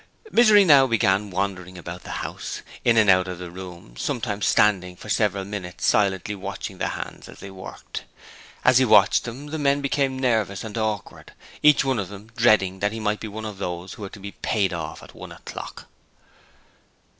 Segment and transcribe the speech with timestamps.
[0.31, 4.95] Misery now began wandering about the house, in and out of the rooms, sometimes standing
[4.95, 8.05] for several minutes silently watching the hands as they worked.
[8.65, 12.99] As he watched them the men became nervous and awkward, each one dreading that he
[12.99, 15.85] might be one of those who were to be paid off at one o'clock.